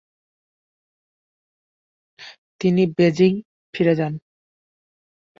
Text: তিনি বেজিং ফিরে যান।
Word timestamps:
তিনি 2.61 2.83
বেজিং 2.97 3.31
ফিরে 3.73 3.93
যান। 3.95 4.13